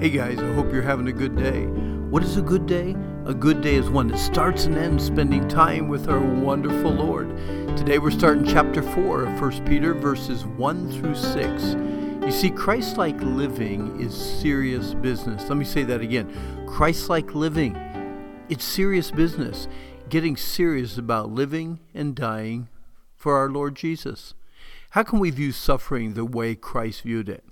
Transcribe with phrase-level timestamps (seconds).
[0.00, 1.66] Hey guys, I hope you're having a good day.
[1.66, 2.94] What is a good day?
[3.26, 7.36] A good day is one that starts and ends spending time with our wonderful Lord.
[7.76, 11.64] Today we're starting chapter 4 of 1 Peter, verses 1 through 6.
[12.24, 15.48] You see, Christ like living is serious business.
[15.48, 16.32] Let me say that again
[16.68, 17.76] Christ like living,
[18.48, 19.66] it's serious business.
[20.08, 22.68] Getting serious about living and dying
[23.16, 24.34] for our Lord Jesus.
[24.90, 27.42] How can we view suffering the way Christ viewed it?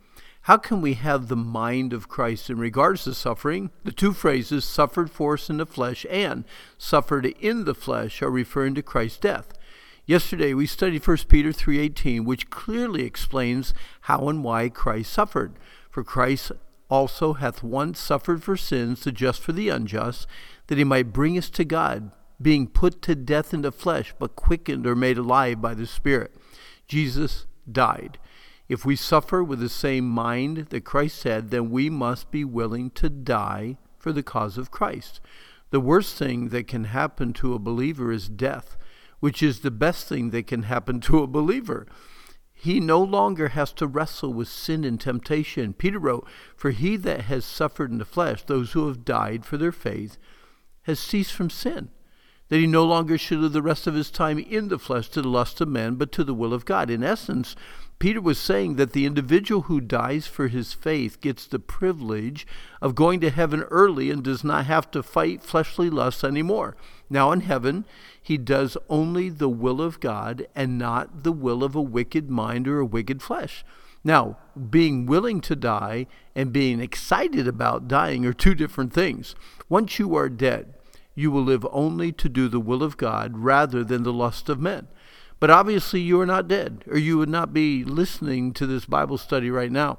[0.46, 3.72] How can we have the mind of Christ in regards to suffering?
[3.82, 6.44] The two phrases, suffered for us in the flesh and
[6.78, 9.52] suffered in the flesh, are referring to Christ's death.
[10.04, 15.54] Yesterday we studied 1 Peter 3:18, which clearly explains how and why Christ suffered.
[15.90, 16.52] For Christ
[16.88, 20.28] also hath once suffered for sins, the just for the unjust,
[20.68, 24.36] that he might bring us to God, being put to death in the flesh, but
[24.36, 26.36] quickened or made alive by the Spirit.
[26.86, 28.20] Jesus died.
[28.68, 32.90] If we suffer with the same mind that Christ had, then we must be willing
[32.92, 35.20] to die for the cause of Christ.
[35.70, 38.76] The worst thing that can happen to a believer is death,
[39.20, 41.86] which is the best thing that can happen to a believer.
[42.52, 45.72] He no longer has to wrestle with sin and temptation.
[45.72, 49.56] Peter wrote, For he that has suffered in the flesh, those who have died for
[49.56, 50.18] their faith,
[50.82, 51.90] has ceased from sin
[52.48, 55.22] that he no longer should live the rest of his time in the flesh to
[55.22, 56.90] the lust of men, but to the will of God.
[56.90, 57.56] In essence,
[57.98, 62.46] Peter was saying that the individual who dies for his faith gets the privilege
[62.82, 66.76] of going to heaven early and does not have to fight fleshly lusts anymore.
[67.08, 67.86] Now in heaven,
[68.20, 72.68] he does only the will of God and not the will of a wicked mind
[72.68, 73.64] or a wicked flesh.
[74.04, 74.36] Now,
[74.70, 79.34] being willing to die and being excited about dying are two different things.
[79.68, 80.74] Once you are dead,
[81.14, 84.60] you will live only to do the will of God rather than the lust of
[84.60, 84.86] men.
[85.38, 89.18] But obviously, you are not dead, or you would not be listening to this Bible
[89.18, 89.98] study right now.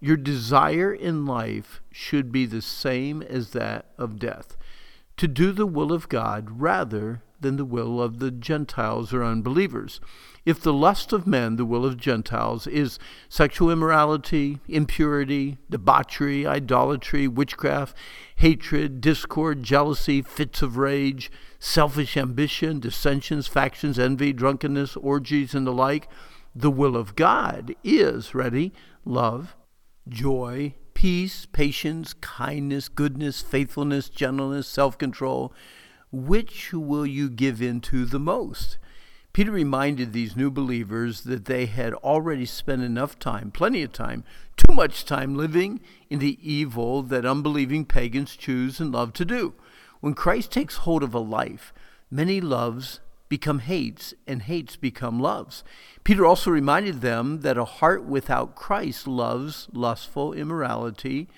[0.00, 4.56] Your desire in life should be the same as that of death
[5.18, 10.00] to do the will of God rather than the will of the Gentiles or unbelievers.
[10.44, 12.98] If the lust of men, the will of Gentiles, is
[13.28, 17.96] sexual immorality, impurity, debauchery, idolatry, witchcraft,
[18.36, 25.72] hatred, discord, jealousy, fits of rage, selfish ambition, dissensions, factions, envy, drunkenness, orgies, and the
[25.72, 26.08] like,
[26.54, 28.72] the will of God is, ready,
[29.04, 29.54] love,
[30.08, 35.52] joy, peace, patience, kindness, goodness, faithfulness, gentleness, self control
[36.10, 38.78] which will you give in to the most?
[39.32, 44.24] Peter reminded these new believers that they had already spent enough time, plenty of time,
[44.56, 45.78] too much time living
[46.10, 49.54] in the evil that unbelieving pagans choose and love to do.
[50.00, 51.72] When Christ takes hold of a life,
[52.10, 52.98] many loves
[53.28, 55.62] become hates and hates become loves.
[56.04, 61.28] Peter also reminded them that a heart without Christ loves lustful immorality,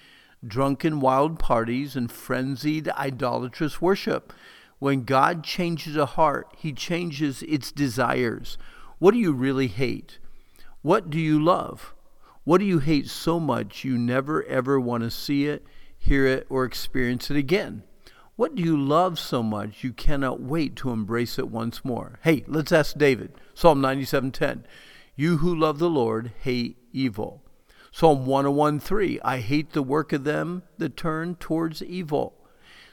[0.46, 4.32] drunken wild parties, and frenzied idolatrous worship.
[4.78, 8.56] When God changes a heart, He changes its desires.
[8.98, 10.18] What do you really hate?
[10.82, 11.94] What do you love?
[12.44, 15.64] What do you hate so much you never ever want to see it,
[15.98, 17.82] hear it, or experience it again?
[18.40, 22.18] What do you love so much you cannot wait to embrace it once more?
[22.22, 23.34] Hey, let's ask David.
[23.52, 24.64] Psalm 97:10.
[25.14, 27.42] You who love the Lord hate evil.
[27.92, 29.20] Psalm 101:3.
[29.22, 32.32] I hate the work of them that turn towards evil.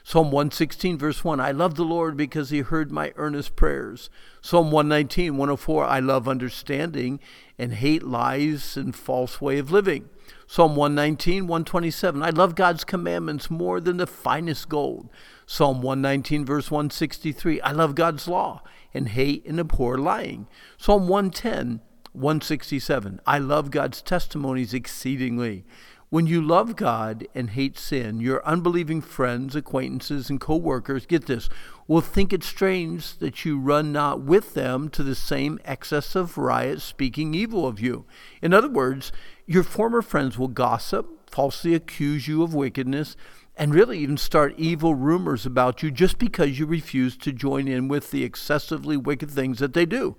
[0.04, 4.08] Psalm 116, verse 1, I love the Lord because he heard my earnest prayers.
[4.40, 7.20] Psalm 119, 104, I love understanding
[7.58, 10.08] and hate lies and false way of living.
[10.46, 15.10] Psalm 119, 127, I love God's commandments more than the finest gold.
[15.50, 18.60] Psalm 119, verse 163, I love God's law
[18.92, 20.46] and hate and abhor lying.
[20.76, 21.80] Psalm 110,
[22.12, 25.64] 167, I love God's testimonies exceedingly.
[26.10, 31.24] When you love God and hate sin, your unbelieving friends, acquaintances, and co workers, get
[31.24, 31.48] this,
[31.86, 36.36] will think it strange that you run not with them to the same excess of
[36.36, 38.04] riot, speaking evil of you.
[38.42, 39.12] In other words,
[39.46, 43.16] your former friends will gossip, falsely accuse you of wickedness,
[43.58, 47.88] and really even start evil rumors about you just because you refuse to join in
[47.88, 50.16] with the excessively wicked things that they do.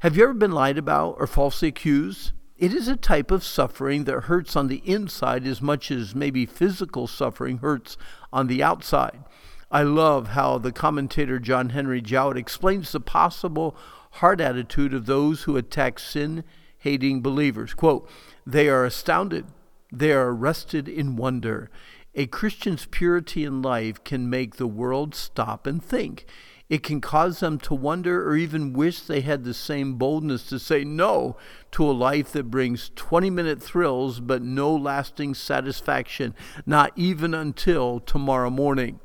[0.00, 2.32] Have you ever been lied about or falsely accused?
[2.58, 6.44] It is a type of suffering that hurts on the inside as much as maybe
[6.44, 7.96] physical suffering hurts
[8.30, 9.24] on the outside.
[9.70, 13.74] I love how the commentator John Henry Jowett explains the possible
[14.12, 16.44] heart attitude of those who attack sin
[16.78, 17.74] hating believers.
[17.74, 18.08] Quote,
[18.46, 19.46] they are astounded,
[19.90, 21.70] they are arrested in wonder.
[22.18, 26.24] A Christian's purity in life can make the world stop and think.
[26.70, 30.58] It can cause them to wonder or even wish they had the same boldness to
[30.58, 31.36] say no
[31.72, 36.34] to a life that brings 20 minute thrills but no lasting satisfaction,
[36.64, 38.98] not even until tomorrow morning.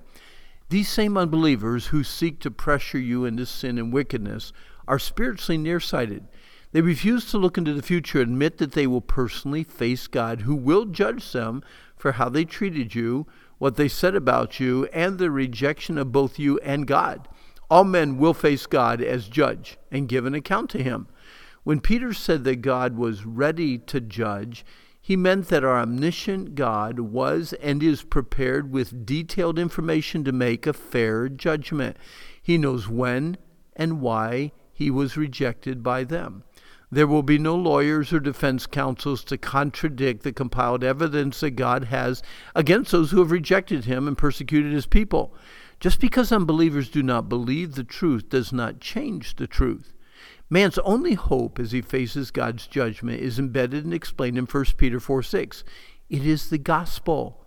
[0.69, 4.53] These same unbelievers who seek to pressure you into sin and wickedness
[4.87, 6.29] are spiritually nearsighted.
[6.71, 10.55] They refuse to look into the future, admit that they will personally face God, who
[10.55, 11.63] will judge them
[11.97, 13.27] for how they treated you,
[13.57, 17.27] what they said about you, and the rejection of both you and God.
[17.69, 21.07] All men will face God as judge and give an account to him.
[21.63, 24.65] When Peter said that God was ready to judge,
[24.99, 30.65] he meant that our omniscient God was and is prepared with detailed information to make
[30.65, 31.97] a fair judgment.
[32.41, 33.37] He knows when
[33.75, 36.43] and why he was rejected by them.
[36.93, 41.85] There will be no lawyers or defense counsels to contradict the compiled evidence that God
[41.85, 42.21] has
[42.53, 45.33] against those who have rejected him and persecuted his people.
[45.79, 49.93] Just because unbelievers do not believe the truth does not change the truth.
[50.49, 54.99] Man's only hope as he faces God's judgment is embedded and explained in 1 Peter
[54.99, 55.63] 4 6.
[56.09, 57.45] It is the gospel.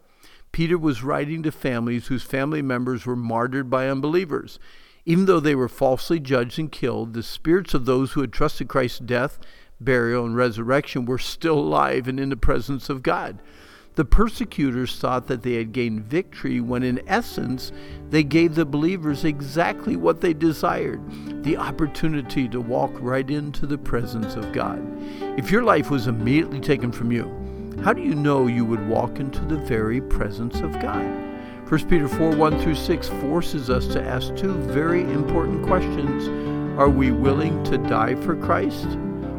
[0.52, 4.58] Peter was writing to families whose family members were martyred by unbelievers.
[5.06, 8.68] Even though they were falsely judged and killed, the spirits of those who had trusted
[8.68, 9.38] Christ's death,
[9.78, 13.40] burial, and resurrection were still alive and in the presence of God.
[13.96, 17.70] The persecutors thought that they had gained victory when, in essence,
[18.10, 21.00] they gave the believers exactly what they desired
[21.44, 24.82] the opportunity to walk right into the presence of God.
[25.38, 27.30] If your life was immediately taken from you,
[27.84, 31.23] how do you know you would walk into the very presence of God?
[31.74, 36.28] 1 Peter 4 1 through 6 forces us to ask two very important questions
[36.78, 38.86] Are we willing to die for Christ?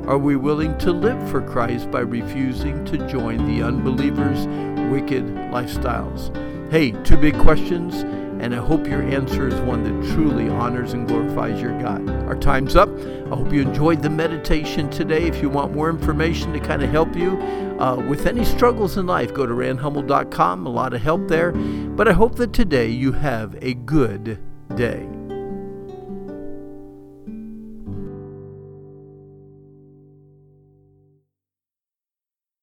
[0.06, 4.48] Are we willing to live for Christ by refusing to join the unbelievers'
[4.92, 5.24] wicked
[5.54, 6.36] lifestyles?
[6.70, 8.02] Hey, two big questions,
[8.44, 12.10] and I hope your answer is one that truly honors and glorifies your God.
[12.28, 12.90] Our time's up.
[13.00, 15.26] I hope you enjoyed the meditation today.
[15.26, 17.38] If you want more information to kind of help you
[17.80, 20.66] uh, with any struggles in life, go to randhummel.com.
[20.66, 21.52] A lot of help there.
[21.52, 24.42] But I hope that today you have a good
[24.76, 25.15] day.